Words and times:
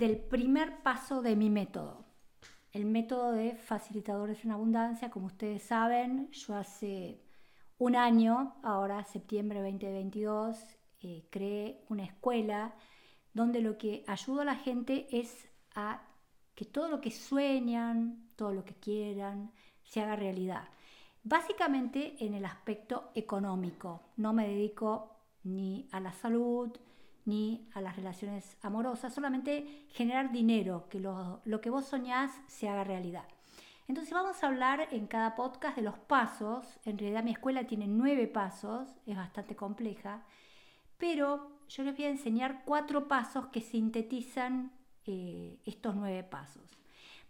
del 0.00 0.16
primer 0.16 0.82
paso 0.82 1.20
de 1.20 1.36
mi 1.36 1.50
método. 1.50 2.06
El 2.72 2.86
método 2.86 3.32
de 3.32 3.54
facilitadores 3.54 4.42
en 4.46 4.50
abundancia, 4.50 5.10
como 5.10 5.26
ustedes 5.26 5.62
saben, 5.62 6.30
yo 6.30 6.56
hace 6.56 7.20
un 7.76 7.94
año, 7.94 8.54
ahora 8.62 9.04
septiembre 9.04 9.60
2022, 9.60 10.56
eh, 11.02 11.26
creé 11.28 11.84
una 11.90 12.04
escuela 12.04 12.74
donde 13.34 13.60
lo 13.60 13.76
que 13.76 14.02
ayudo 14.06 14.40
a 14.40 14.46
la 14.46 14.54
gente 14.54 15.06
es 15.12 15.50
a 15.74 16.00
que 16.54 16.64
todo 16.64 16.88
lo 16.88 17.02
que 17.02 17.10
sueñan, 17.10 18.26
todo 18.36 18.54
lo 18.54 18.64
que 18.64 18.76
quieran, 18.76 19.52
se 19.82 20.00
haga 20.00 20.16
realidad. 20.16 20.70
Básicamente 21.24 22.16
en 22.24 22.32
el 22.32 22.46
aspecto 22.46 23.10
económico. 23.14 24.00
No 24.16 24.32
me 24.32 24.48
dedico 24.48 25.14
ni 25.44 25.90
a 25.92 26.00
la 26.00 26.14
salud, 26.14 26.70
ni 27.24 27.68
a 27.74 27.80
las 27.80 27.96
relaciones 27.96 28.56
amorosas, 28.62 29.14
solamente 29.14 29.86
generar 29.90 30.32
dinero, 30.32 30.88
que 30.88 31.00
lo, 31.00 31.40
lo, 31.44 31.60
que 31.60 31.70
vos 31.70 31.84
soñás 31.84 32.32
se 32.46 32.68
haga 32.68 32.84
realidad. 32.84 33.24
Entonces 33.88 34.14
vamos 34.14 34.42
a 34.42 34.46
hablar 34.46 34.88
en 34.92 35.06
cada 35.06 35.34
podcast 35.34 35.76
de 35.76 35.82
los 35.82 35.98
pasos. 35.98 36.78
En 36.84 36.98
realidad 36.98 37.24
mi 37.24 37.32
escuela 37.32 37.64
tiene 37.64 37.88
nueve 37.88 38.26
pasos, 38.28 38.88
es 39.06 39.16
bastante 39.16 39.56
compleja, 39.56 40.24
pero 40.96 41.50
yo 41.68 41.82
les 41.82 41.96
voy 41.96 42.04
a 42.04 42.10
enseñar 42.10 42.62
cuatro 42.64 43.08
pasos 43.08 43.46
que 43.48 43.60
sintetizan 43.60 44.72
eh, 45.06 45.58
estos 45.64 45.96
nueve 45.96 46.22
pasos. 46.22 46.78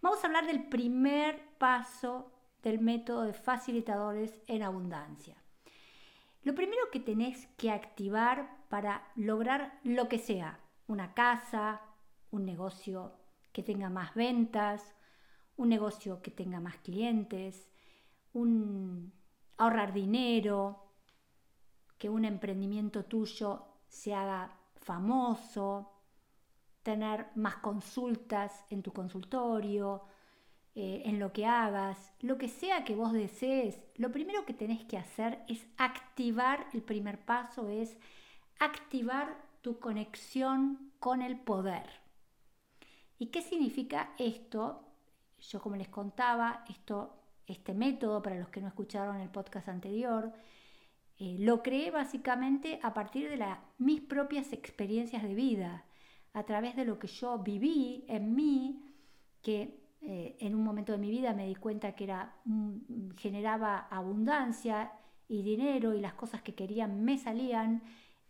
Vamos 0.01 0.23
a 0.23 0.27
hablar 0.27 0.45
del 0.45 0.63
primer 0.67 1.41
paso 1.57 2.31
del 2.63 2.79
método 2.79 3.23
de 3.23 3.33
facilitadores 3.33 4.41
en 4.47 4.63
abundancia. 4.63 5.40
Lo 6.43 6.55
primero 6.55 6.89
que 6.91 6.99
tenés 6.99 7.47
que 7.57 7.69
activar 7.69 8.65
para 8.67 9.11
lograr 9.15 9.79
lo 9.83 10.07
que 10.07 10.17
sea, 10.17 10.59
una 10.87 11.13
casa, 11.13 11.81
un 12.31 12.45
negocio 12.45 13.13
que 13.51 13.61
tenga 13.61 13.89
más 13.89 14.15
ventas, 14.15 14.95
un 15.57 15.69
negocio 15.69 16.21
que 16.21 16.31
tenga 16.31 16.59
más 16.59 16.77
clientes, 16.77 17.69
ahorrar 19.57 19.93
dinero, 19.93 20.87
que 21.97 22.09
un 22.09 22.25
emprendimiento 22.25 23.05
tuyo 23.05 23.65
se 23.87 24.15
haga 24.15 24.57
famoso, 24.75 25.91
tener 26.81 27.27
más 27.35 27.57
consultas 27.57 28.65
en 28.71 28.81
tu 28.81 28.91
consultorio, 28.91 30.05
eh, 30.73 31.03
en 31.05 31.19
lo 31.19 31.33
que 31.33 31.45
hagas, 31.45 32.13
lo 32.21 32.37
que 32.37 32.47
sea 32.47 32.85
que 32.85 32.95
vos 32.95 33.11
desees, 33.11 33.81
lo 33.95 34.11
primero 34.11 34.45
que 34.45 34.53
tenés 34.53 34.83
que 34.85 34.97
hacer 34.97 35.43
es 35.49 35.67
activar, 35.77 36.65
el 36.73 36.81
primer 36.81 37.19
paso 37.25 37.67
es 37.67 37.97
activar 38.57 39.35
tu 39.61 39.79
conexión 39.79 40.91
con 40.99 41.21
el 41.21 41.37
poder. 41.37 41.89
¿Y 43.19 43.27
qué 43.27 43.41
significa 43.41 44.13
esto? 44.17 44.83
Yo 45.39 45.61
como 45.61 45.75
les 45.75 45.89
contaba, 45.89 46.63
esto, 46.69 47.17
este 47.47 47.73
método, 47.73 48.21
para 48.21 48.39
los 48.39 48.49
que 48.49 48.61
no 48.61 48.67
escucharon 48.67 49.17
el 49.17 49.29
podcast 49.29 49.67
anterior, 49.67 50.31
eh, 51.19 51.35
lo 51.37 51.61
creé 51.61 51.91
básicamente 51.91 52.79
a 52.81 52.93
partir 52.93 53.29
de 53.29 53.45
mis 53.77 54.01
propias 54.01 54.53
experiencias 54.53 55.21
de 55.21 55.35
vida 55.35 55.85
a 56.33 56.43
través 56.43 56.75
de 56.75 56.85
lo 56.85 56.97
que 56.97 57.07
yo 57.07 57.39
viví 57.39 58.05
en 58.07 58.35
mí, 58.35 58.81
que 59.41 59.80
eh, 60.01 60.35
en 60.39 60.55
un 60.55 60.63
momento 60.63 60.91
de 60.91 60.97
mi 60.97 61.11
vida 61.11 61.33
me 61.33 61.47
di 61.47 61.55
cuenta 61.55 61.93
que 61.93 62.05
era, 62.05 62.35
generaba 63.17 63.87
abundancia 63.89 64.91
y 65.27 65.43
dinero 65.43 65.93
y 65.93 66.01
las 66.01 66.13
cosas 66.13 66.41
que 66.41 66.55
querían 66.55 67.03
me 67.03 67.17
salían, 67.17 67.83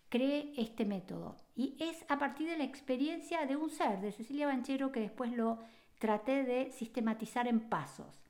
creé 0.09 0.51
este 0.57 0.85
método. 0.85 1.37
Y 1.55 1.75
es 1.79 2.05
a 2.09 2.19
partir 2.19 2.49
de 2.49 2.57
la 2.57 2.65
experiencia 2.65 3.45
de 3.45 3.55
un 3.55 3.69
ser, 3.69 4.01
de 4.01 4.11
Cecilia 4.11 4.47
Banchero, 4.47 4.91
que 4.91 4.99
después 4.99 5.31
lo 5.31 5.59
traté 5.97 6.43
de 6.43 6.71
sistematizar 6.71 7.47
en 7.47 7.61
pasos. 7.61 8.21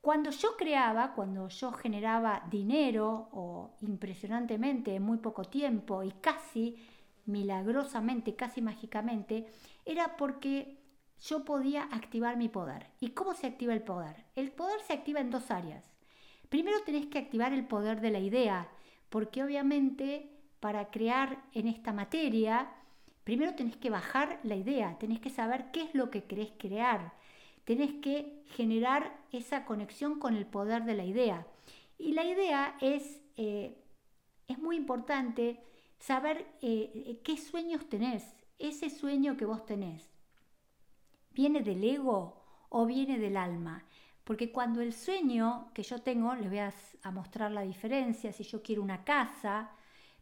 Cuando 0.00 0.30
yo 0.30 0.56
creaba, 0.56 1.14
cuando 1.14 1.48
yo 1.48 1.72
generaba 1.72 2.46
dinero 2.50 3.28
o 3.32 3.76
impresionantemente 3.80 4.94
en 4.94 5.02
muy 5.02 5.18
poco 5.18 5.44
tiempo 5.44 6.02
y 6.02 6.12
casi 6.12 6.76
milagrosamente, 7.26 8.36
casi 8.36 8.62
mágicamente, 8.62 9.46
era 9.84 10.16
porque 10.16 10.77
yo 11.20 11.44
podía 11.44 11.84
activar 11.84 12.36
mi 12.36 12.48
poder. 12.48 12.86
¿Y 13.00 13.10
cómo 13.10 13.34
se 13.34 13.46
activa 13.46 13.72
el 13.72 13.82
poder? 13.82 14.24
El 14.36 14.50
poder 14.50 14.80
se 14.80 14.92
activa 14.92 15.20
en 15.20 15.30
dos 15.30 15.50
áreas. 15.50 15.84
Primero 16.48 16.80
tenés 16.84 17.06
que 17.06 17.18
activar 17.18 17.52
el 17.52 17.66
poder 17.66 18.00
de 18.00 18.10
la 18.10 18.20
idea, 18.20 18.68
porque 19.10 19.42
obviamente 19.42 20.30
para 20.60 20.90
crear 20.90 21.42
en 21.52 21.68
esta 21.68 21.92
materia, 21.92 22.70
primero 23.24 23.54
tenés 23.54 23.76
que 23.76 23.90
bajar 23.90 24.40
la 24.42 24.56
idea, 24.56 24.98
tenés 24.98 25.20
que 25.20 25.30
saber 25.30 25.70
qué 25.72 25.82
es 25.82 25.94
lo 25.94 26.10
que 26.10 26.24
querés 26.24 26.52
crear, 26.58 27.12
tenés 27.64 27.92
que 28.00 28.42
generar 28.56 29.16
esa 29.32 29.64
conexión 29.64 30.18
con 30.18 30.36
el 30.36 30.46
poder 30.46 30.84
de 30.84 30.94
la 30.94 31.04
idea. 31.04 31.46
Y 31.98 32.12
la 32.12 32.24
idea 32.24 32.76
es, 32.80 33.20
eh, 33.36 33.76
es 34.46 34.58
muy 34.58 34.76
importante 34.76 35.60
saber 35.98 36.46
eh, 36.62 37.20
qué 37.24 37.36
sueños 37.36 37.88
tenés, 37.88 38.24
ese 38.58 38.88
sueño 38.88 39.36
que 39.36 39.44
vos 39.44 39.66
tenés. 39.66 40.17
¿Viene 41.38 41.60
del 41.60 41.84
ego 41.84 42.34
o 42.68 42.84
viene 42.84 43.16
del 43.16 43.36
alma? 43.36 43.84
Porque 44.24 44.50
cuando 44.50 44.80
el 44.80 44.92
sueño 44.92 45.70
que 45.72 45.84
yo 45.84 46.02
tengo, 46.02 46.34
les 46.34 46.48
voy 46.48 46.58
a, 46.58 46.72
a 47.04 47.12
mostrar 47.12 47.52
la 47.52 47.60
diferencia, 47.60 48.32
si 48.32 48.42
yo 48.42 48.60
quiero 48.60 48.82
una 48.82 49.04
casa, 49.04 49.70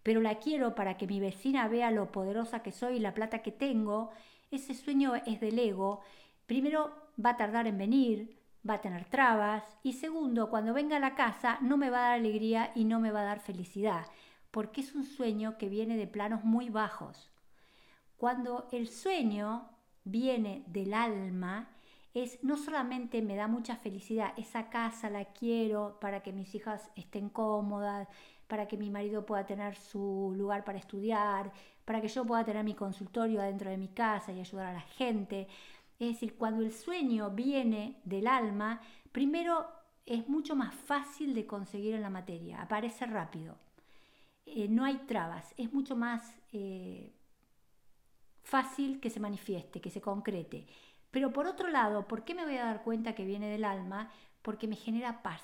pero 0.03 0.21
la 0.21 0.34
quiero 0.34 0.75
para 0.75 0.99
que 0.99 1.06
mi 1.06 1.19
vecina 1.19 1.69
vea 1.69 1.91
lo 1.91 2.12
poderosa 2.12 2.62
que 2.62 2.71
soy 2.71 2.97
y 2.97 3.00
la 3.00 3.15
plata 3.15 3.41
que 3.41 3.50
tengo, 3.50 4.10
ese 4.50 4.75
sueño 4.75 5.15
es 5.25 5.41
del 5.41 5.59
ego. 5.59 6.03
Primero 6.44 6.93
va 7.25 7.31
a 7.31 7.37
tardar 7.38 7.66
en 7.66 7.78
venir, 7.78 8.38
va 8.69 8.75
a 8.75 8.82
tener 8.82 9.06
trabas 9.06 9.65
y 9.82 9.94
segundo, 9.94 10.50
cuando 10.50 10.75
venga 10.75 10.99
a 10.99 11.00
la 11.00 11.15
casa 11.15 11.56
no 11.62 11.78
me 11.78 11.88
va 11.88 11.97
a 11.97 12.09
dar 12.10 12.19
alegría 12.19 12.72
y 12.75 12.84
no 12.84 13.00
me 13.00 13.10
va 13.10 13.22
a 13.22 13.31
dar 13.32 13.41
felicidad 13.41 14.05
porque 14.50 14.82
es 14.82 14.94
un 14.94 15.05
sueño 15.05 15.56
que 15.56 15.71
viene 15.71 15.97
de 15.97 16.09
planos 16.09 16.44
muy 16.44 16.69
bajos. 16.69 17.31
Cuando 18.19 18.69
el 18.71 18.88
sueño 18.88 19.71
viene 20.06 20.62
del 20.69 20.94
alma, 20.94 21.69
es 22.15 22.43
no 22.43 22.56
solamente 22.56 23.21
me 23.21 23.37
da 23.37 23.49
mucha 23.49 23.77
felicidad, 23.77 24.33
esa 24.39 24.71
casa 24.71 25.11
la 25.11 25.27
quiero 25.27 25.99
para 26.00 26.22
que 26.22 26.33
mis 26.33 26.55
hijas 26.55 26.91
estén 26.97 27.28
cómodas, 27.28 28.09
para 28.47 28.67
que 28.69 28.78
mi 28.78 28.89
marido 28.89 29.27
pueda 29.27 29.44
tener 29.44 29.77
su 29.77 30.33
lugar 30.34 30.65
para 30.65 30.78
estudiar, 30.78 31.53
para 31.84 32.00
que 32.00 32.09
yo 32.09 32.25
pueda 32.25 32.44
tener 32.44 32.65
mi 32.65 32.75
consultorio 32.75 33.41
adentro 33.41 33.69
de 33.69 33.77
mi 33.77 33.89
casa 33.89 34.33
y 34.33 34.41
ayudar 34.41 34.69
a 34.69 34.72
la 34.72 34.81
gente. 34.81 35.49
Es 35.99 36.15
decir, 36.15 36.37
cuando 36.37 36.62
el 36.62 36.73
sueño 36.73 37.31
viene 37.31 38.00
del 38.05 38.28
alma, 38.28 38.81
primero 39.12 39.67
es 40.06 40.28
mucho 40.28 40.55
más 40.55 40.75
fácil 40.75 41.34
de 41.34 41.47
conseguir 41.47 41.94
en 41.94 42.03
la 42.03 42.11
materia, 42.11 42.62
aparece 42.62 43.06
rápido. 43.06 43.56
Eh, 44.47 44.69
no 44.69 44.84
hay 44.84 44.99
trabas, 45.09 45.53
es 45.56 45.73
mucho 45.73 45.97
más 45.97 46.38
eh, 46.53 47.12
fácil 48.47 49.01
que 49.01 49.11
se 49.11 49.19
manifieste, 49.19 49.81
que 49.81 49.91
se 49.91 50.01
concrete. 50.01 50.67
Pero 51.11 51.33
por 51.33 51.47
otro 51.49 51.69
lado, 51.69 52.07
¿por 52.07 52.25
qué 52.25 52.33
me 52.33 52.45
voy 52.45 52.57
a 52.57 52.67
dar 52.67 52.84
cuenta 52.84 53.15
que 53.15 53.25
viene 53.25 53.49
del 53.51 53.65
alma? 53.65 54.11
Porque 54.41 54.69
me 54.69 54.77
genera 54.77 55.23
paz, 55.23 55.43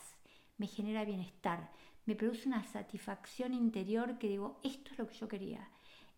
me 0.57 0.69
genera 0.69 1.05
bienestar, 1.05 1.71
me 2.07 2.15
produce 2.15 2.47
una 2.47 2.63
satisfacción 2.63 3.55
interior 3.55 4.19
que 4.19 4.29
digo, 4.29 4.61
esto 4.63 4.93
es 4.93 4.99
lo 4.99 5.09
que 5.09 5.15
yo 5.15 5.27
quería, 5.27 5.69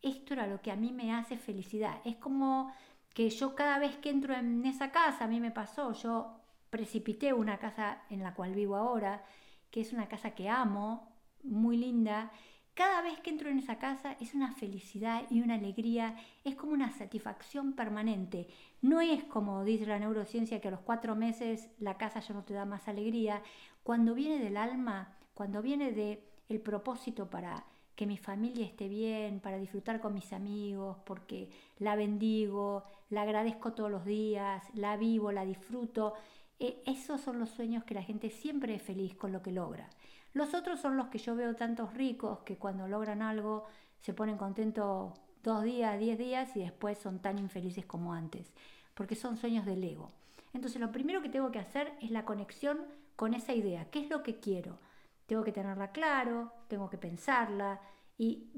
esto 0.03 0.34
era 0.34 0.47
lo 0.47 0.61
que 0.61 0.71
a 0.71 0.77
mí 0.77 0.93
me 0.93 1.15
hace 1.15 1.39
felicidad. 1.39 2.00
Es 2.05 2.17
como 2.17 2.71
que 3.15 3.31
yo 3.31 3.55
cada 3.55 3.78
vez 3.78 3.97
que 3.97 4.11
entro 4.11 4.34
en 4.34 4.67
esa 4.67 4.91
casa, 4.91 5.25
a 5.25 5.28
mí 5.28 5.41
me 5.41 5.50
pasó, 5.50 5.93
yo 5.93 6.39
precipité 6.69 7.33
una 7.33 7.56
casa 7.59 8.03
en 8.11 8.23
la 8.23 8.34
cual 8.34 8.55
vivo 8.55 8.77
ahora, 8.77 9.25
que 9.70 9.81
es 9.81 9.94
una 9.94 10.06
casa 10.06 10.32
que 10.32 10.50
amo, 10.50 11.08
muy 11.43 11.79
linda, 11.79 12.31
cada 12.75 13.03
vez 13.03 13.21
que 13.21 13.31
entro 13.31 13.49
en 13.49 13.59
esa 13.59 13.79
casa 13.79 14.17
es 14.21 14.35
una 14.35 14.53
felicidad 14.53 15.23
y 15.31 15.41
una 15.41 15.55
alegría, 15.55 16.17
es 16.43 16.56
como 16.56 16.73
una 16.73 16.91
satisfacción 16.91 17.73
permanente. 17.73 18.49
No 18.82 19.00
es 19.00 19.23
como 19.25 19.62
dice 19.65 19.87
la 19.87 20.00
neurociencia 20.00 20.61
que 20.61 20.69
a 20.69 20.73
los 20.73 20.81
cuatro 20.81 21.15
meses 21.15 21.69
la 21.79 21.97
casa 21.97 22.21
ya 22.21 22.35
no 22.35 22.43
te 22.43 22.53
da 22.53 22.65
más 22.65 22.88
alegría. 22.88 23.43
Cuando 23.85 24.15
viene 24.15 24.43
del 24.43 24.56
alma, 24.56 25.17
cuando 25.35 25.62
viene 25.62 25.93
de 25.93 26.25
el 26.49 26.61
propósito 26.61 27.31
para 27.31 27.65
que 27.94 28.06
mi 28.06 28.19
familia 28.19 28.67
esté 28.67 28.88
bien, 28.88 29.38
para 29.38 29.56
disfrutar 29.56 30.00
con 30.00 30.15
mis 30.15 30.32
amigos, 30.32 30.97
porque 31.05 31.50
la 31.79 31.94
bendigo, 31.94 32.82
la 33.09 33.23
agradezco 33.23 33.73
todos 33.73 33.91
los 33.91 34.05
días, 34.05 34.65
la 34.75 34.97
vivo, 34.97 35.31
la 35.31 35.44
disfruto. 35.44 36.15
Eh, 36.59 36.82
esos 36.87 37.20
son 37.20 37.38
los 37.38 37.50
sueños 37.50 37.85
que 37.85 37.94
la 37.94 38.03
gente 38.03 38.31
siempre 38.31 38.75
es 38.75 38.82
feliz 38.82 39.15
con 39.15 39.32
lo 39.32 39.43
que 39.43 39.53
logra. 39.53 39.88
Los 40.34 40.52
otros 40.52 40.81
son 40.81 40.96
los 40.96 41.08
que 41.08 41.19
yo 41.19 41.34
veo 41.36 41.54
tantos 41.54 41.94
ricos 41.94 42.40
que 42.40 42.58
cuando 42.58 42.88
logran 42.88 43.22
algo 43.22 43.64
se 44.00 44.12
ponen 44.12 44.36
contentos 44.36 45.12
dos 45.42 45.62
días, 45.62 45.98
diez 45.98 46.19
días 46.19 46.56
y 46.56 46.60
después 46.60 46.98
son 46.98 47.20
tan 47.20 47.38
infelices 47.38 47.86
como 47.86 48.12
antes, 48.12 48.52
porque 48.94 49.14
son 49.14 49.36
sueños 49.36 49.64
del 49.64 49.82
ego. 49.84 50.10
Entonces 50.52 50.81
lo 50.81 50.90
primero 50.90 51.22
que 51.22 51.28
tengo 51.28 51.52
que 51.52 51.60
hacer 51.60 51.92
es 52.00 52.10
la 52.10 52.25
conexión 52.25 52.81
con 53.14 53.34
esa 53.34 53.54
idea. 53.54 53.90
¿Qué 53.90 54.00
es 54.00 54.10
lo 54.10 54.22
que 54.22 54.40
quiero? 54.40 54.78
Tengo 55.26 55.44
que 55.44 55.52
tenerla 55.52 55.92
claro, 55.92 56.52
tengo 56.69 56.90
que 56.90 56.98
pensarla 56.98 57.81
y 58.19 58.50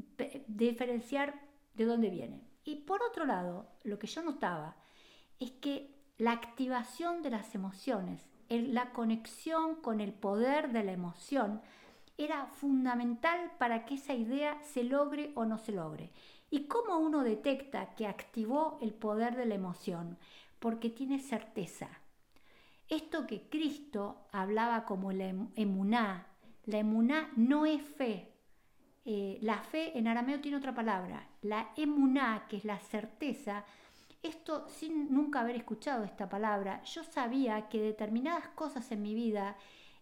diferenciar 0.47 1.35
de 1.75 1.85
dónde 1.85 2.09
viene. 2.09 2.43
Y 2.65 2.77
por 2.77 3.03
otro 3.03 3.27
lado, 3.27 3.69
lo 3.85 3.99
que 3.99 4.07
yo 4.07 4.23
notaba 4.23 4.77
es 5.39 5.53
que 5.53 5.95
la 6.17 6.33
activación 6.33 7.23
de 7.23 7.31
las 7.31 7.55
emociones, 7.55 8.27
la 8.49 8.93
conexión 8.93 9.77
con 9.77 10.01
el 10.01 10.13
poder 10.13 10.73
de 10.73 10.85
la 10.85 10.93
emoción, 10.93 11.61
era 12.19 12.47
fundamental 12.47 13.53
para 13.59 13.85
que 13.85 13.95
esa 13.95 14.15
idea 14.15 14.59
se 14.63 14.85
logre 14.85 15.33
o 15.35 15.45
no 15.45 15.59
se 15.59 15.73
logre. 15.73 16.11
¿Y 16.51 16.65
cómo 16.65 16.99
uno 16.99 17.23
detecta 17.23 17.95
que 17.95 18.07
activó 18.07 18.79
el 18.81 18.93
poder 18.95 19.37
de 19.37 19.47
la 19.47 19.57
emoción? 19.57 20.17
Porque 20.59 20.89
tiene 20.91 21.19
certeza. 21.19 21.89
Esto 22.89 23.27
que 23.27 23.49
Cristo 23.49 24.27
hablaba 24.33 24.85
como 24.85 25.13
la 25.13 25.27
em-, 25.27 25.49
emuná, 25.57 26.27
la 26.65 26.79
emuná 26.79 27.31
no 27.37 27.67
es 27.67 27.83
fe. 27.83 28.33
Eh, 29.05 29.39
la 29.41 29.59
fe 29.59 29.97
en 29.99 30.09
arameo 30.09 30.41
tiene 30.41 30.57
otra 30.57 30.75
palabra. 30.75 31.29
La 31.43 31.71
emuná, 31.77 32.47
que 32.49 32.57
es 32.57 32.65
la 32.65 32.79
certeza, 32.79 33.65
esto 34.27 34.69
sin 34.69 35.13
nunca 35.13 35.41
haber 35.41 35.57
escuchado 35.57 36.05
esta 36.05 36.29
palabra, 36.29 36.83
yo 36.85 37.03
sabía 37.05 37.69
que 37.69 37.81
determinadas 37.81 38.49
cosas 38.49 38.91
en 38.93 39.03
mi 39.03 39.15
vida 39.15 39.57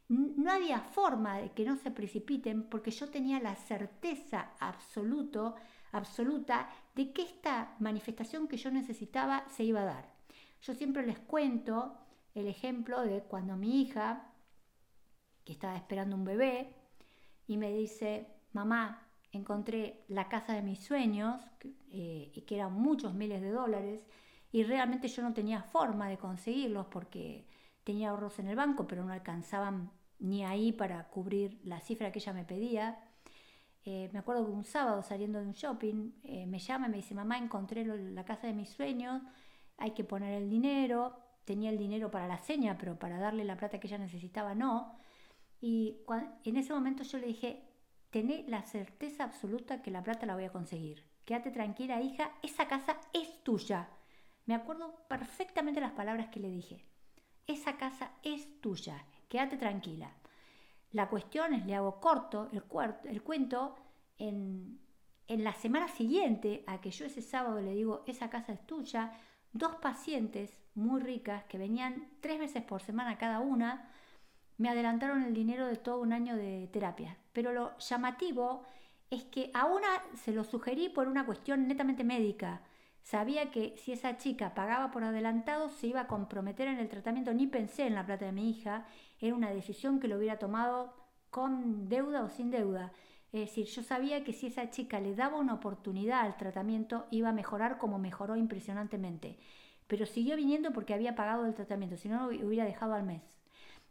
no 0.08 0.52
había 0.52 0.80
forma 0.80 1.38
de 1.38 1.52
que 1.52 1.64
no 1.64 1.76
se 1.76 1.90
precipiten 1.90 2.64
porque 2.64 2.90
yo 2.90 3.08
tenía 3.08 3.40
la 3.40 3.54
certeza 3.54 4.52
absoluto, 4.60 5.54
absoluta 5.92 6.68
de 6.94 7.12
que 7.12 7.22
esta 7.22 7.74
manifestación 7.78 8.46
que 8.46 8.56
yo 8.56 8.70
necesitaba 8.70 9.48
se 9.48 9.64
iba 9.64 9.80
a 9.80 9.86
dar. 9.86 10.14
Yo 10.60 10.74
siempre 10.74 11.06
les 11.06 11.18
cuento 11.18 11.96
el 12.34 12.48
ejemplo 12.48 13.02
de 13.02 13.22
cuando 13.22 13.56
mi 13.56 13.80
hija, 13.82 14.30
que 15.44 15.52
estaba 15.52 15.76
esperando 15.76 16.16
un 16.16 16.24
bebé, 16.24 16.74
y 17.46 17.56
me 17.56 17.72
dice, 17.72 18.26
mamá, 18.52 19.03
encontré 19.38 20.04
la 20.08 20.28
casa 20.28 20.54
de 20.54 20.62
mis 20.62 20.80
sueños, 20.80 21.40
eh, 21.90 22.44
que 22.46 22.54
eran 22.54 22.72
muchos 22.72 23.14
miles 23.14 23.40
de 23.40 23.50
dólares, 23.50 24.00
y 24.52 24.62
realmente 24.62 25.08
yo 25.08 25.22
no 25.22 25.32
tenía 25.32 25.62
forma 25.62 26.08
de 26.08 26.18
conseguirlos 26.18 26.86
porque 26.86 27.46
tenía 27.82 28.10
ahorros 28.10 28.38
en 28.38 28.48
el 28.48 28.56
banco, 28.56 28.86
pero 28.86 29.04
no 29.04 29.12
alcanzaban 29.12 29.90
ni 30.18 30.44
ahí 30.44 30.72
para 30.72 31.08
cubrir 31.08 31.60
la 31.64 31.80
cifra 31.80 32.12
que 32.12 32.18
ella 32.18 32.32
me 32.32 32.44
pedía. 32.44 32.98
Eh, 33.84 34.08
me 34.12 34.20
acuerdo 34.20 34.46
que 34.46 34.52
un 34.52 34.64
sábado 34.64 35.02
saliendo 35.02 35.40
de 35.40 35.46
un 35.46 35.52
shopping 35.52 36.12
eh, 36.22 36.46
me 36.46 36.58
llama 36.58 36.86
y 36.86 36.90
me 36.90 36.96
dice, 36.96 37.14
mamá, 37.14 37.36
encontré 37.36 37.84
la 37.84 38.24
casa 38.24 38.46
de 38.46 38.54
mis 38.54 38.70
sueños, 38.70 39.22
hay 39.76 39.90
que 39.90 40.04
poner 40.04 40.34
el 40.34 40.48
dinero, 40.48 41.18
tenía 41.44 41.70
el 41.70 41.76
dinero 41.76 42.10
para 42.10 42.26
la 42.26 42.38
seña, 42.38 42.78
pero 42.78 42.98
para 42.98 43.18
darle 43.18 43.44
la 43.44 43.56
plata 43.56 43.78
que 43.78 43.86
ella 43.86 43.98
necesitaba 43.98 44.54
no. 44.54 44.96
Y 45.60 45.98
en 46.44 46.56
ese 46.56 46.72
momento 46.72 47.02
yo 47.02 47.18
le 47.18 47.26
dije, 47.26 47.62
tené 48.14 48.44
la 48.46 48.62
certeza 48.62 49.24
absoluta 49.24 49.82
que 49.82 49.90
la 49.90 50.04
plata 50.04 50.24
la 50.24 50.36
voy 50.36 50.44
a 50.44 50.52
conseguir. 50.52 51.02
Quédate 51.24 51.50
tranquila, 51.50 52.00
hija, 52.00 52.30
esa 52.44 52.68
casa 52.68 52.96
es 53.12 53.42
tuya. 53.42 53.88
Me 54.46 54.54
acuerdo 54.54 54.94
perfectamente 55.08 55.80
las 55.80 55.90
palabras 55.94 56.28
que 56.28 56.38
le 56.38 56.48
dije. 56.48 56.84
Esa 57.48 57.76
casa 57.76 58.12
es 58.22 58.60
tuya, 58.60 59.04
quédate 59.28 59.56
tranquila. 59.56 60.12
La 60.92 61.08
cuestión 61.08 61.54
es, 61.54 61.66
le 61.66 61.74
hago 61.74 61.98
corto 61.98 62.48
el, 62.52 62.62
el 63.10 63.22
cuento, 63.24 63.74
en, 64.16 64.78
en 65.26 65.42
la 65.42 65.52
semana 65.54 65.88
siguiente 65.88 66.62
a 66.68 66.80
que 66.80 66.92
yo 66.92 67.06
ese 67.06 67.20
sábado 67.20 67.60
le 67.60 67.72
digo, 67.72 68.04
esa 68.06 68.30
casa 68.30 68.52
es 68.52 68.64
tuya, 68.64 69.10
dos 69.52 69.74
pacientes 69.82 70.62
muy 70.76 71.00
ricas 71.00 71.42
que 71.46 71.58
venían 71.58 72.10
tres 72.20 72.38
veces 72.38 72.62
por 72.62 72.80
semana 72.80 73.18
cada 73.18 73.40
una, 73.40 73.92
me 74.58 74.68
adelantaron 74.68 75.22
el 75.22 75.34
dinero 75.34 75.66
de 75.66 75.76
todo 75.76 76.00
un 76.00 76.12
año 76.12 76.36
de 76.36 76.68
terapia. 76.72 77.16
Pero 77.32 77.52
lo 77.52 77.76
llamativo 77.78 78.62
es 79.10 79.24
que 79.24 79.50
a 79.54 79.66
una 79.66 79.88
se 80.14 80.32
lo 80.32 80.44
sugerí 80.44 80.88
por 80.88 81.08
una 81.08 81.26
cuestión 81.26 81.66
netamente 81.68 82.04
médica. 82.04 82.62
Sabía 83.02 83.50
que 83.50 83.76
si 83.76 83.92
esa 83.92 84.16
chica 84.16 84.54
pagaba 84.54 84.90
por 84.90 85.04
adelantado 85.04 85.68
se 85.68 85.88
iba 85.88 86.00
a 86.00 86.06
comprometer 86.06 86.68
en 86.68 86.78
el 86.78 86.88
tratamiento, 86.88 87.34
ni 87.34 87.46
pensé 87.46 87.86
en 87.86 87.94
la 87.94 88.06
plata 88.06 88.24
de 88.24 88.32
mi 88.32 88.48
hija, 88.48 88.86
era 89.20 89.34
una 89.34 89.50
decisión 89.50 90.00
que 90.00 90.08
lo 90.08 90.16
hubiera 90.16 90.38
tomado 90.38 90.94
con 91.30 91.88
deuda 91.88 92.22
o 92.22 92.30
sin 92.30 92.50
deuda. 92.50 92.92
Es 93.32 93.40
decir, 93.40 93.66
yo 93.66 93.82
sabía 93.82 94.22
que 94.22 94.32
si 94.32 94.46
esa 94.46 94.70
chica 94.70 95.00
le 95.00 95.14
daba 95.14 95.38
una 95.38 95.54
oportunidad 95.54 96.20
al 96.20 96.36
tratamiento 96.36 97.06
iba 97.10 97.30
a 97.30 97.32
mejorar 97.32 97.78
como 97.78 97.98
mejoró 97.98 98.36
impresionantemente. 98.36 99.38
Pero 99.86 100.06
siguió 100.06 100.36
viniendo 100.36 100.72
porque 100.72 100.94
había 100.94 101.14
pagado 101.14 101.44
el 101.44 101.54
tratamiento, 101.54 101.96
si 101.96 102.08
no 102.08 102.30
lo 102.30 102.46
hubiera 102.46 102.64
dejado 102.64 102.94
al 102.94 103.02
mes. 103.02 103.22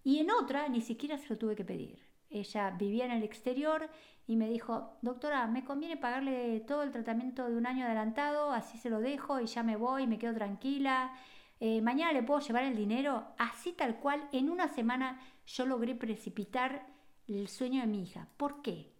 Y 0.03 0.19
en 0.19 0.31
otra 0.31 0.67
ni 0.67 0.81
siquiera 0.81 1.17
se 1.17 1.29
lo 1.29 1.37
tuve 1.37 1.55
que 1.55 1.65
pedir. 1.65 1.99
Ella 2.29 2.71
vivía 2.71 3.05
en 3.05 3.11
el 3.11 3.23
exterior 3.23 3.89
y 4.25 4.35
me 4.35 4.49
dijo, 4.49 4.97
doctora, 5.01 5.47
me 5.47 5.63
conviene 5.63 5.97
pagarle 5.97 6.61
todo 6.61 6.83
el 6.83 6.91
tratamiento 6.91 7.47
de 7.47 7.55
un 7.55 7.67
año 7.67 7.85
adelantado, 7.85 8.51
así 8.51 8.77
se 8.77 8.89
lo 8.89 8.99
dejo 8.99 9.39
y 9.39 9.45
ya 9.45 9.63
me 9.63 9.75
voy, 9.75 10.07
me 10.07 10.17
quedo 10.17 10.33
tranquila. 10.33 11.13
Eh, 11.59 11.81
mañana 11.81 12.11
le 12.11 12.23
puedo 12.23 12.39
llevar 12.39 12.63
el 12.63 12.75
dinero, 12.75 13.27
así 13.37 13.73
tal 13.73 13.97
cual, 13.97 14.27
en 14.31 14.49
una 14.49 14.67
semana 14.67 15.21
yo 15.45 15.65
logré 15.65 15.95
precipitar 15.95 16.87
el 17.27 17.47
sueño 17.47 17.81
de 17.81 17.87
mi 17.87 18.03
hija. 18.03 18.27
¿Por 18.37 18.61
qué? 18.61 18.93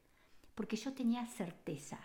Porque 0.56 0.76
yo 0.76 0.94
tenía 0.94 1.26
certeza, 1.26 2.00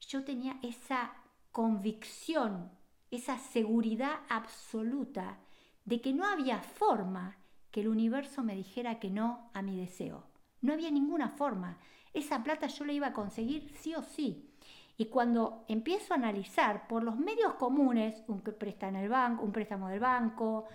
yo 0.00 0.24
tenía 0.24 0.58
esa 0.62 1.14
convicción, 1.52 2.70
esa 3.10 3.38
seguridad 3.38 4.20
absoluta 4.28 5.38
de 5.84 6.00
que 6.00 6.12
no 6.12 6.26
había 6.26 6.60
forma 6.60 7.36
que 7.70 7.80
el 7.80 7.88
universo 7.88 8.42
me 8.42 8.54
dijera 8.54 8.98
que 8.98 9.10
no 9.10 9.50
a 9.54 9.62
mi 9.62 9.78
deseo. 9.78 10.24
No 10.60 10.72
había 10.72 10.90
ninguna 10.90 11.30
forma. 11.30 11.78
Esa 12.12 12.42
plata 12.42 12.66
yo 12.66 12.84
la 12.84 12.92
iba 12.92 13.08
a 13.08 13.12
conseguir 13.12 13.70
sí 13.80 13.94
o 13.94 14.02
sí. 14.02 14.50
Y 14.96 15.06
cuando 15.06 15.64
empiezo 15.68 16.12
a 16.12 16.16
analizar 16.16 16.86
por 16.86 17.02
los 17.02 17.16
medios 17.16 17.54
comunes, 17.54 18.22
un 18.26 18.42
presta 18.42 18.88
en 18.88 18.96
el 18.96 19.08
banco, 19.08 19.44
un 19.44 19.52
préstamo 19.52 19.88
del 19.88 20.00
banco, 20.00 20.66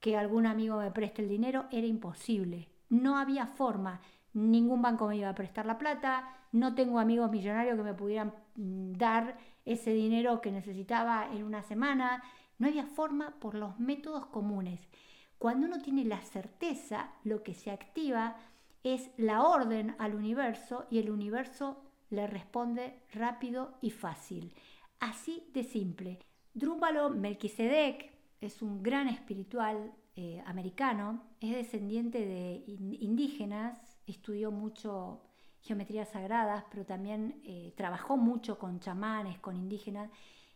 que 0.00 0.16
algún 0.16 0.46
amigo 0.46 0.78
me 0.78 0.90
preste 0.90 1.22
el 1.22 1.28
dinero, 1.28 1.66
era 1.70 1.86
imposible. 1.86 2.68
No 2.88 3.18
había 3.18 3.46
forma. 3.46 4.00
Ningún 4.32 4.80
banco 4.80 5.08
me 5.08 5.16
iba 5.16 5.28
a 5.28 5.34
prestar 5.34 5.66
la 5.66 5.78
plata, 5.78 6.36
no 6.52 6.74
tengo 6.74 6.98
amigos 6.98 7.30
millonarios 7.30 7.76
que 7.76 7.82
me 7.82 7.94
pudieran 7.94 8.34
mm, 8.54 8.92
dar 8.92 9.36
ese 9.64 9.92
dinero 9.92 10.40
que 10.40 10.52
necesitaba 10.52 11.28
en 11.32 11.42
una 11.42 11.62
semana. 11.62 12.22
No 12.58 12.68
había 12.68 12.86
forma 12.86 13.34
por 13.40 13.54
los 13.54 13.78
métodos 13.78 14.26
comunes. 14.26 14.88
Cuando 15.38 15.66
uno 15.66 15.80
tiene 15.80 16.04
la 16.04 16.20
certeza, 16.22 17.10
lo 17.24 17.42
que 17.42 17.54
se 17.54 17.70
activa 17.70 18.36
es 18.82 19.10
la 19.16 19.42
orden 19.42 19.94
al 19.98 20.14
universo 20.14 20.86
y 20.90 20.98
el 20.98 21.10
universo 21.10 21.82
le 22.10 22.26
responde 22.26 23.00
rápido 23.12 23.74
y 23.80 23.90
fácil. 23.90 24.54
Así 25.00 25.48
de 25.52 25.64
simple. 25.64 26.18
Drúbalo 26.54 27.10
Melquisedec 27.10 28.12
es 28.40 28.62
un 28.62 28.82
gran 28.82 29.08
espiritual 29.08 29.92
eh, 30.14 30.42
americano, 30.46 31.22
es 31.40 31.54
descendiente 31.54 32.24
de 32.24 32.64
indígenas, 32.66 33.98
estudió 34.06 34.50
mucho 34.50 35.20
geometrías 35.60 36.08
sagradas, 36.10 36.64
pero 36.70 36.86
también 36.86 37.42
eh, 37.44 37.74
trabajó 37.76 38.16
mucho 38.16 38.58
con 38.58 38.80
chamanes, 38.80 39.38
con 39.40 39.56
indígenas, 39.56 40.10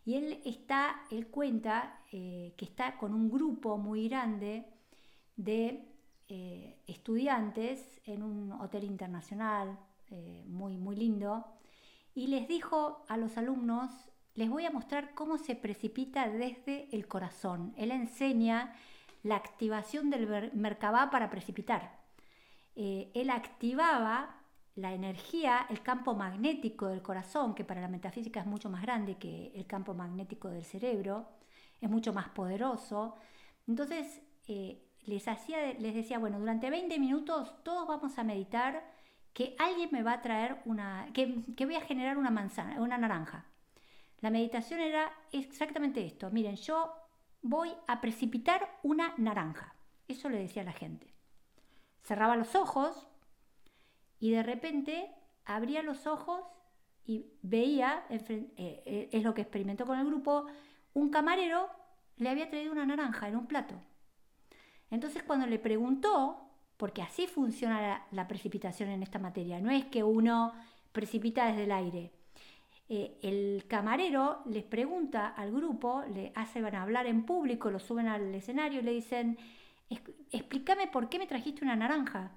y 0.04 0.14
él 0.14 0.40
está, 0.44 1.02
él 1.10 1.26
cuenta 1.28 2.00
eh, 2.12 2.54
que 2.56 2.64
está 2.64 2.96
con 2.96 3.14
un 3.14 3.30
grupo 3.30 3.76
muy 3.78 4.08
grande 4.08 4.64
de 5.36 5.84
eh, 6.28 6.78
estudiantes 6.86 8.00
en 8.06 8.22
un 8.22 8.52
hotel 8.52 8.84
internacional 8.84 9.78
eh, 10.10 10.44
muy, 10.46 10.76
muy 10.76 10.96
lindo 10.96 11.44
y 12.14 12.28
les 12.28 12.48
dijo 12.48 13.04
a 13.08 13.16
los 13.16 13.36
alumnos, 13.36 13.90
les 14.34 14.48
voy 14.48 14.64
a 14.64 14.70
mostrar 14.70 15.14
cómo 15.14 15.38
se 15.38 15.54
precipita 15.54 16.28
desde 16.28 16.88
el 16.92 17.06
corazón. 17.06 17.74
Él 17.76 17.90
enseña 17.90 18.74
la 19.22 19.36
activación 19.36 20.10
del 20.10 20.52
Merkabah 20.54 21.10
para 21.10 21.30
precipitar. 21.30 22.00
Él 22.74 23.28
activaba 23.30 24.39
la 24.76 24.92
energía, 24.92 25.66
el 25.68 25.82
campo 25.82 26.14
magnético 26.14 26.86
del 26.86 27.02
corazón, 27.02 27.54
que 27.54 27.64
para 27.64 27.80
la 27.80 27.88
metafísica 27.88 28.40
es 28.40 28.46
mucho 28.46 28.70
más 28.70 28.82
grande 28.82 29.16
que 29.16 29.52
el 29.54 29.66
campo 29.66 29.94
magnético 29.94 30.48
del 30.48 30.64
cerebro, 30.64 31.28
es 31.80 31.90
mucho 31.90 32.12
más 32.12 32.28
poderoso. 32.30 33.16
Entonces, 33.66 34.22
les, 34.46 35.28
hacía, 35.28 35.72
les 35.74 35.94
decía, 35.94 36.18
bueno, 36.18 36.38
durante 36.38 36.70
20 36.70 36.98
minutos 36.98 37.62
todos 37.62 37.86
vamos 37.86 38.18
a 38.18 38.24
meditar 38.24 38.82
que 39.32 39.54
alguien 39.58 39.90
me 39.92 40.02
va 40.02 40.14
a 40.14 40.22
traer 40.22 40.60
una, 40.64 41.08
que, 41.12 41.44
que 41.56 41.66
voy 41.66 41.76
a 41.76 41.80
generar 41.80 42.18
una 42.18 42.30
manzana, 42.30 42.80
una 42.80 42.98
naranja. 42.98 43.46
La 44.20 44.30
meditación 44.30 44.80
era 44.80 45.12
exactamente 45.32 46.04
esto. 46.04 46.30
Miren, 46.30 46.56
yo 46.56 46.92
voy 47.42 47.72
a 47.86 48.00
precipitar 48.00 48.78
una 48.82 49.14
naranja. 49.16 49.74
Eso 50.08 50.28
le 50.28 50.38
decía 50.38 50.62
a 50.62 50.66
la 50.66 50.72
gente. 50.72 51.14
Cerraba 52.02 52.36
los 52.36 52.54
ojos 52.54 53.06
y 54.20 54.30
de 54.30 54.42
repente 54.42 55.10
abría 55.46 55.82
los 55.82 56.06
ojos 56.06 56.44
y 57.06 57.26
veía, 57.42 58.04
eh, 58.10 58.52
eh, 58.56 59.08
es 59.10 59.24
lo 59.24 59.34
que 59.34 59.40
experimentó 59.40 59.86
con 59.86 59.98
el 59.98 60.06
grupo, 60.06 60.46
un 60.94 61.08
camarero 61.08 61.68
le 62.18 62.28
había 62.28 62.50
traído 62.50 62.70
una 62.70 62.86
naranja 62.86 63.28
en 63.28 63.36
un 63.36 63.46
plato. 63.46 63.74
Entonces 64.90 65.22
cuando 65.22 65.46
le 65.46 65.58
preguntó, 65.58 66.38
porque 66.76 67.02
así 67.02 67.26
funciona 67.26 68.06
la, 68.10 68.28
precipitación 68.28 68.90
en 68.90 69.02
esta 69.02 69.18
materia, 69.18 69.60
no 69.60 69.70
es 69.70 69.86
que 69.86 70.04
uno 70.04 70.52
precipita 70.92 71.46
desde 71.46 71.64
el 71.64 71.72
aire, 71.72 72.12
eh, 72.88 73.18
el 73.22 73.64
camarero 73.68 74.42
les 74.46 74.64
pregunta 74.64 75.28
al 75.28 75.52
grupo, 75.52 76.02
le 76.12 76.32
hacen 76.34 76.66
hablar 76.74 77.06
en 77.06 77.24
público, 77.24 77.70
lo 77.70 77.78
suben 77.78 78.08
al 78.08 78.34
escenario 78.34 78.80
y 78.80 78.82
le 78.82 78.92
dicen, 78.92 79.38
explícame 80.32 80.88
por 80.88 81.08
qué 81.08 81.18
me 81.18 81.26
trajiste 81.26 81.64
una 81.64 81.76
naranja. 81.76 82.32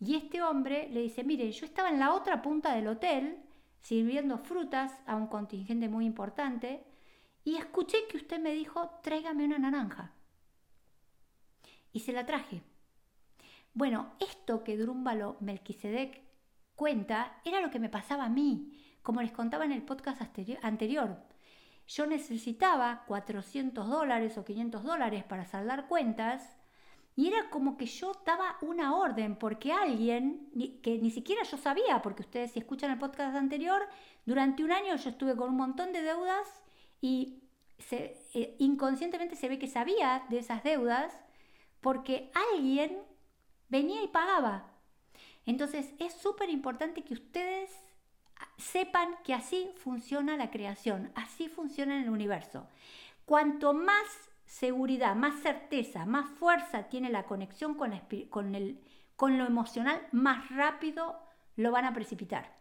Y 0.00 0.14
este 0.16 0.42
hombre 0.42 0.88
le 0.90 1.00
dice, 1.00 1.24
miren, 1.24 1.50
yo 1.52 1.64
estaba 1.64 1.88
en 1.88 1.98
la 1.98 2.12
otra 2.12 2.42
punta 2.42 2.74
del 2.74 2.88
hotel 2.88 3.38
sirviendo 3.80 4.38
frutas 4.38 4.92
a 5.06 5.16
un 5.16 5.26
contingente 5.28 5.88
muy 5.88 6.06
importante 6.06 6.84
y 7.44 7.56
escuché 7.56 8.06
que 8.08 8.16
usted 8.16 8.40
me 8.40 8.52
dijo, 8.52 8.98
tráigame 9.02 9.44
una 9.44 9.58
naranja. 9.58 10.12
Y 11.92 12.00
se 12.00 12.12
la 12.12 12.26
traje. 12.26 12.62
Bueno, 13.72 14.14
esto 14.18 14.64
que 14.64 14.76
Drúmbalo 14.76 15.36
Melquisedec 15.40 16.22
cuenta 16.74 17.40
era 17.44 17.60
lo 17.60 17.70
que 17.70 17.78
me 17.78 17.88
pasaba 17.88 18.24
a 18.24 18.28
mí 18.28 18.72
como 19.02 19.22
les 19.22 19.30
contaba 19.30 19.64
en 19.64 19.70
el 19.70 19.82
podcast 19.82 20.20
anterior. 20.62 21.16
Yo 21.86 22.06
necesitaba 22.06 23.04
400 23.06 23.88
dólares 23.88 24.36
o 24.36 24.44
500 24.44 24.82
dólares 24.82 25.22
para 25.22 25.44
saldar 25.44 25.86
cuentas 25.86 26.56
y 27.16 27.28
era 27.28 27.48
como 27.48 27.78
que 27.78 27.86
yo 27.86 28.12
daba 28.26 28.58
una 28.60 28.94
orden 28.94 29.36
porque 29.36 29.72
alguien, 29.72 30.50
que 30.82 30.98
ni 30.98 31.10
siquiera 31.10 31.42
yo 31.44 31.56
sabía, 31.56 32.02
porque 32.02 32.22
ustedes 32.22 32.52
si 32.52 32.58
escuchan 32.58 32.90
el 32.90 32.98
podcast 32.98 33.34
anterior, 33.34 33.80
durante 34.26 34.62
un 34.62 34.70
año 34.70 34.94
yo 34.96 35.08
estuve 35.08 35.34
con 35.34 35.48
un 35.48 35.56
montón 35.56 35.92
de 35.94 36.02
deudas 36.02 36.46
y 37.00 37.42
eh, 37.90 38.56
inconscientemente 38.58 39.34
se 39.34 39.48
ve 39.48 39.58
que 39.58 39.66
sabía 39.66 40.26
de 40.28 40.38
esas 40.38 40.62
deudas 40.62 41.12
porque 41.80 42.30
alguien 42.52 42.98
venía 43.70 44.02
y 44.02 44.08
pagaba. 44.08 44.70
Entonces 45.46 45.94
es 45.98 46.12
súper 46.12 46.50
importante 46.50 47.02
que 47.02 47.14
ustedes 47.14 47.70
sepan 48.58 49.16
que 49.24 49.32
así 49.32 49.70
funciona 49.76 50.36
la 50.36 50.50
creación, 50.50 51.12
así 51.14 51.48
funciona 51.48 52.02
el 52.02 52.10
universo. 52.10 52.66
Cuanto 53.24 53.72
más 53.72 54.06
seguridad, 54.46 55.14
más 55.14 55.40
certeza, 55.40 56.06
más 56.06 56.30
fuerza 56.30 56.84
tiene 56.84 57.10
la 57.10 57.24
conexión 57.24 57.74
con, 57.74 57.92
con, 58.30 59.38
lo 59.38 59.46
emocional, 59.46 60.00
más 60.12 60.48
rápido 60.50 61.20
lo 61.56 61.72
van 61.72 61.84
a 61.84 61.92
precipitar. 61.92 62.56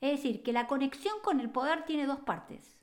Es 0.00 0.12
decir, 0.12 0.42
que 0.42 0.52
la 0.52 0.66
conexión 0.66 1.14
con 1.22 1.40
el 1.40 1.50
poder 1.50 1.84
tiene 1.84 2.06
dos 2.06 2.20
partes. 2.20 2.76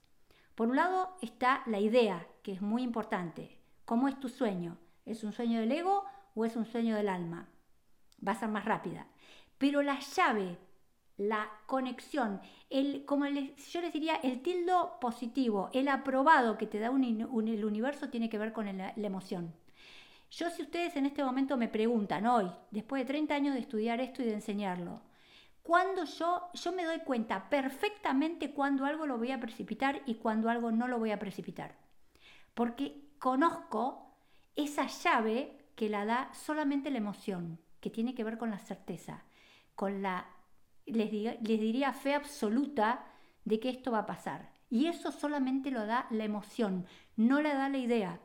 Por 0.56 0.70
un 0.70 0.76
lado 0.76 1.18
está 1.22 1.62
la 1.66 1.80
idea, 1.80 2.28
que 2.42 2.54
es 2.54 2.62
muy 2.62 2.84
importante. 2.84 3.60
¿Cómo 3.86 4.08
es 4.08 4.20
tu 4.20 4.30
sueño? 4.30 4.78
¿Es 5.06 5.24
un 5.24 5.34
sueño 5.34 5.60
del 5.60 5.72
ego 5.72 6.06
o 6.36 6.46
es 6.46 6.56
un 6.56 6.66
sueño 6.66 6.96
del 6.96 7.10
alma? 7.10 7.48
Va 8.26 8.32
a 8.32 8.40
ser 8.40 8.50
más 8.50 8.66
rápida. 8.66 9.08
Pero 9.58 9.82
la 9.82 10.00
llave 10.00 10.58
la 11.18 11.50
conexión, 11.66 12.42
el, 12.70 13.04
como 13.06 13.26
yo 13.26 13.82
les 13.82 13.94
diría, 13.94 14.16
el 14.18 14.42
tildo 14.42 15.00
positivo, 15.02 15.70
el 15.74 15.88
aprobado 15.88 16.58
que 16.58 16.68
te 16.68 16.80
da 16.80 16.92
un, 16.92 17.04
el 17.04 17.66
universo 17.66 18.10
tiene 18.10 18.30
que 18.30 18.38
ver 18.38 18.54
con 18.54 18.66
la 18.78 18.94
emoción. 18.96 19.54
Yo 20.30 20.50
si 20.50 20.62
ustedes 20.62 20.96
en 20.96 21.06
este 21.06 21.24
momento 21.24 21.58
me 21.58 21.70
preguntan 21.70 22.26
hoy, 22.28 22.52
después 22.72 23.02
de 23.02 23.08
30 23.08 23.34
años 23.34 23.54
de 23.54 23.62
estudiar 23.62 24.02
esto 24.02 24.22
y 24.22 24.26
de 24.26 24.34
enseñarlo, 24.34 25.02
cuando 25.64 26.06
yo, 26.06 26.50
yo 26.54 26.72
me 26.72 26.86
doy 26.86 27.00
cuenta 27.00 27.50
perfectamente 27.50 28.52
cuando 28.52 28.86
algo 28.86 29.06
lo 29.06 29.18
voy 29.18 29.32
a 29.32 29.40
precipitar 29.40 30.02
y 30.06 30.16
cuando 30.16 30.50
algo 30.50 30.72
no 30.72 30.88
lo 30.88 31.00
voy 31.00 31.12
a 31.12 31.20
precipitar. 31.20 31.76
Porque 32.54 33.02
conozco 33.20 34.16
esa 34.56 34.88
llave 34.88 35.58
que 35.76 35.90
la 35.90 36.06
da 36.06 36.34
solamente 36.34 36.90
la 36.90 37.00
emoción, 37.00 37.60
que 37.80 37.90
tiene 37.90 38.16
que 38.16 38.24
ver 38.24 38.38
con 38.38 38.50
la 38.50 38.60
certeza, 38.60 39.24
con 39.76 40.02
la 40.02 40.26
les, 40.88 41.12
diría 41.42 41.94
fe 41.94 42.14
absoluta 42.14 43.06
de 43.46 43.60
que 43.60 43.70
esto 43.70 43.92
va 43.92 44.00
a 44.00 44.06
pasar. 44.06 44.52
Y 44.70 44.88
eso 44.88 45.12
solamente 45.12 45.72
lo 45.72 45.86
da 45.86 46.08
la 46.10 46.26
emoción, 46.26 46.86
no 47.16 47.42
la 47.42 47.54
da 47.54 47.70
la 47.70 47.78
idea. 47.78 48.20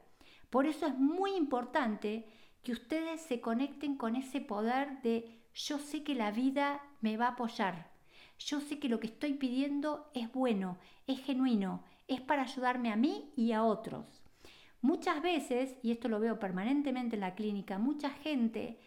Por 0.50 0.66
eso 0.66 0.86
es 0.86 0.98
muy 0.98 1.34
importante 1.36 2.26
que 2.62 2.72
ustedes 2.72 3.20
se 3.22 3.40
conecten 3.40 3.96
con 3.96 4.16
ese 4.16 4.40
poder 4.40 5.00
de 5.02 5.42
yo 5.54 5.78
sé 5.78 6.02
que 6.02 6.14
la 6.14 6.30
vida 6.30 6.82
me 7.00 7.16
va 7.16 7.26
a 7.26 7.30
apoyar. 7.30 7.90
Yo 8.38 8.60
sé 8.60 8.78
que 8.78 8.88
lo 8.88 8.98
que 8.98 9.06
estoy 9.06 9.34
pidiendo 9.34 10.10
es 10.14 10.32
bueno, 10.32 10.78
es 11.06 11.20
genuino, 11.20 11.84
es 12.08 12.20
para 12.20 12.42
ayudarme 12.42 12.90
a 12.90 12.96
mí 12.96 13.32
y 13.36 13.52
a 13.52 13.62
otros. 13.62 14.22
Muchas 14.80 15.22
veces, 15.22 15.76
y 15.82 15.92
esto 15.92 16.08
lo 16.08 16.18
veo 16.18 16.40
permanentemente 16.40 17.14
en 17.14 17.20
la 17.20 17.34
clínica, 17.34 17.78
mucha 17.78 18.10
gente 18.10 18.80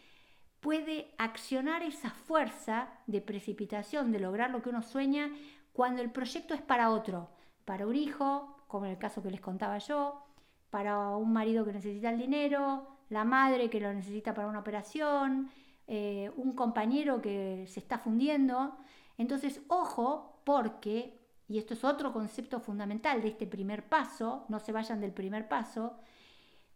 puede 0.66 1.14
accionar 1.20 1.84
esa 1.84 2.10
fuerza 2.10 2.88
de 3.06 3.22
precipitación, 3.22 4.12
de 4.12 4.20
lograr 4.20 4.50
lo 4.50 4.64
que 4.64 4.70
uno 4.70 4.82
sueña, 4.82 5.30
cuando 5.74 6.02
el 6.02 6.10
proyecto 6.10 6.56
es 6.56 6.62
para 6.64 6.90
otro, 6.90 7.30
para 7.66 7.86
un 7.86 7.96
hijo, 7.96 8.64
como 8.68 8.86
en 8.86 8.94
el 8.94 8.98
caso 8.98 9.22
que 9.22 9.30
les 9.30 9.42
contaba 9.42 9.78
yo, 9.78 10.26
para 10.72 11.18
un 11.18 11.32
marido 11.32 11.66
que 11.66 11.74
necesita 11.74 12.10
el 12.10 12.18
dinero, 12.18 12.88
la 13.10 13.24
madre 13.26 13.70
que 13.70 13.80
lo 13.80 13.94
necesita 13.94 14.34
para 14.34 14.48
una 14.48 14.58
operación, 14.58 15.52
eh, 15.86 16.32
un 16.36 16.54
compañero 16.54 17.22
que 17.22 17.68
se 17.68 17.80
está 17.80 18.00
fundiendo. 18.00 18.76
Entonces, 19.20 19.62
ojo, 19.68 20.42
porque, 20.46 21.20
y 21.48 21.60
esto 21.60 21.76
es 21.76 21.84
otro 21.84 22.12
concepto 22.12 22.60
fundamental 22.60 23.22
de 23.22 23.28
este 23.28 23.46
primer 23.46 23.88
paso, 23.88 24.46
no 24.50 24.60
se 24.60 24.72
vayan 24.72 25.00
del 25.00 25.14
primer 25.14 25.48
paso, 25.48 26.00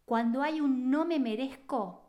cuando 0.06 0.44
hay 0.44 0.62
un 0.62 0.92
no 0.92 1.06
me 1.06 1.18
merezco, 1.18 2.09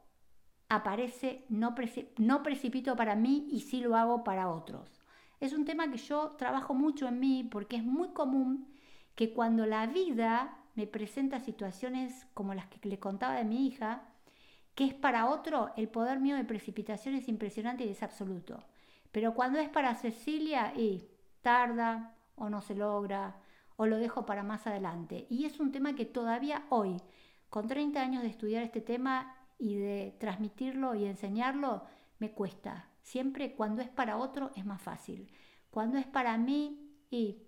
aparece 0.70 1.44
no, 1.50 1.74
no 2.16 2.42
precipito 2.42 2.96
para 2.96 3.16
mí 3.16 3.46
y 3.50 3.60
sí 3.60 3.80
lo 3.80 3.96
hago 3.96 4.24
para 4.24 4.48
otros. 4.48 5.02
Es 5.40 5.52
un 5.52 5.64
tema 5.64 5.90
que 5.90 5.98
yo 5.98 6.30
trabajo 6.38 6.72
mucho 6.72 7.08
en 7.08 7.20
mí 7.20 7.46
porque 7.50 7.76
es 7.76 7.84
muy 7.84 8.10
común 8.10 8.68
que 9.14 9.34
cuando 9.34 9.66
la 9.66 9.86
vida 9.86 10.56
me 10.74 10.86
presenta 10.86 11.40
situaciones 11.40 12.26
como 12.32 12.54
las 12.54 12.68
que 12.68 12.88
le 12.88 12.98
contaba 12.98 13.34
de 13.34 13.44
mi 13.44 13.66
hija, 13.66 14.04
que 14.74 14.84
es 14.84 14.94
para 14.94 15.28
otro, 15.28 15.72
el 15.76 15.88
poder 15.88 16.20
mío 16.20 16.36
de 16.36 16.44
precipitación 16.44 17.14
es 17.14 17.28
impresionante 17.28 17.84
y 17.84 17.90
es 17.90 18.02
absoluto. 18.02 18.64
Pero 19.12 19.34
cuando 19.34 19.58
es 19.58 19.68
para 19.68 19.94
Cecilia, 19.96 20.72
y 20.76 21.08
tarda 21.42 22.14
o 22.36 22.48
no 22.48 22.62
se 22.62 22.74
logra 22.74 23.36
o 23.76 23.86
lo 23.86 23.96
dejo 23.96 24.24
para 24.26 24.42
más 24.42 24.66
adelante. 24.66 25.26
Y 25.30 25.46
es 25.46 25.58
un 25.58 25.72
tema 25.72 25.94
que 25.94 26.04
todavía 26.04 26.64
hoy, 26.68 26.96
con 27.48 27.66
30 27.66 28.00
años 28.00 28.22
de 28.22 28.28
estudiar 28.28 28.62
este 28.62 28.80
tema, 28.80 29.39
y 29.60 29.76
de 29.76 30.16
transmitirlo 30.18 30.94
y 30.94 31.04
enseñarlo 31.04 31.84
me 32.18 32.32
cuesta. 32.32 32.88
Siempre 33.02 33.54
cuando 33.54 33.82
es 33.82 33.88
para 33.88 34.16
otro 34.16 34.50
es 34.56 34.64
más 34.64 34.82
fácil. 34.82 35.30
Cuando 35.70 35.98
es 35.98 36.06
para 36.06 36.36
mí 36.38 36.96
y 37.10 37.42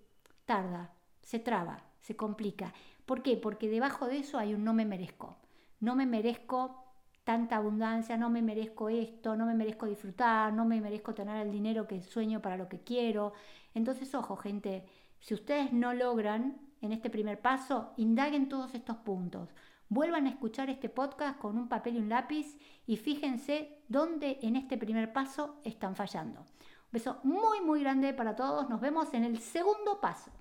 tarda, 0.45 0.93
se 1.21 1.39
traba, 1.39 1.83
se 1.99 2.15
complica. 2.15 2.73
¿Por 3.05 3.21
qué? 3.23 3.35
Porque 3.35 3.69
debajo 3.69 4.07
de 4.07 4.19
eso 4.19 4.37
hay 4.37 4.53
un 4.53 4.63
no 4.63 4.73
me 4.73 4.85
merezco. 4.85 5.37
No 5.79 5.95
me 5.95 6.05
merezco 6.05 6.83
tanta 7.23 7.57
abundancia, 7.57 8.17
no 8.17 8.29
me 8.29 8.41
merezco 8.41 8.89
esto, 8.89 9.35
no 9.35 9.45
me 9.45 9.53
merezco 9.53 9.85
disfrutar, 9.85 10.53
no 10.53 10.65
me 10.65 10.81
merezco 10.81 11.13
tener 11.13 11.45
el 11.45 11.51
dinero 11.51 11.87
que 11.87 12.01
sueño 12.01 12.41
para 12.41 12.57
lo 12.57 12.69
que 12.69 12.83
quiero. 12.83 13.33
Entonces, 13.73 14.13
ojo, 14.13 14.35
gente, 14.35 14.85
si 15.19 15.33
ustedes 15.33 15.71
no 15.73 15.93
logran 15.93 16.57
en 16.81 16.91
este 16.91 17.09
primer 17.09 17.39
paso, 17.41 17.93
indaguen 17.97 18.49
todos 18.49 18.75
estos 18.75 18.97
puntos. 18.97 19.49
Vuelvan 19.89 20.27
a 20.27 20.29
escuchar 20.29 20.69
este 20.69 20.89
podcast 20.89 21.39
con 21.39 21.57
un 21.57 21.67
papel 21.67 21.95
y 21.95 21.99
un 21.99 22.09
lápiz 22.09 22.57
y 22.87 22.97
fíjense 22.97 23.83
dónde 23.87 24.39
en 24.41 24.55
este 24.55 24.77
primer 24.77 25.13
paso 25.13 25.59
están 25.63 25.95
fallando. 25.95 26.41
Un 26.41 26.91
beso 26.91 27.19
muy 27.23 27.61
muy 27.61 27.81
grande 27.81 28.13
para 28.13 28.35
todos. 28.35 28.69
Nos 28.69 28.81
vemos 28.81 29.13
en 29.13 29.23
el 29.23 29.39
segundo 29.39 29.99
paso. 30.01 30.31